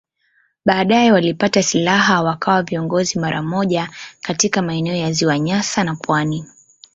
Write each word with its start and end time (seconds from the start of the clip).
Baadaye 0.65 1.11
walipata 1.11 1.63
silaha 1.63 2.23
wakawa 2.23 2.63
viongozi 2.63 3.19
mara 3.19 3.41
moja 3.41 3.89
katika 4.21 4.61
maeneo 4.61 4.95
ya 4.95 5.11
Ziwa 5.11 5.39
Nyasa 5.39 5.83
na 5.83 5.95
pwani. 5.95 6.45